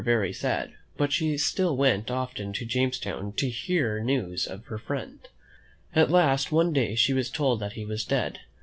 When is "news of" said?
4.03-4.65